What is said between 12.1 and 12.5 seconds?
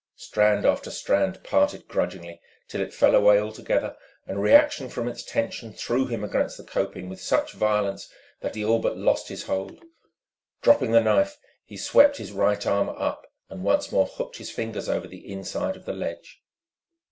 his